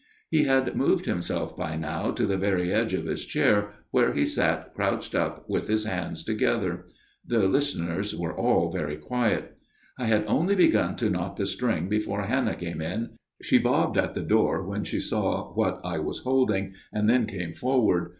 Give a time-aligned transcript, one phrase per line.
[0.31, 4.25] He had moved himself by now to the very edge of his chair where he
[4.25, 6.87] sat crouched up with his hands together.
[7.23, 9.57] The listeners were all very quiet."
[9.99, 13.19] I had hardly begun to knot the string before Hannah came in.
[13.43, 17.53] She bobbed at the door when she saw what I was holding, and then came
[17.53, 18.09] forward.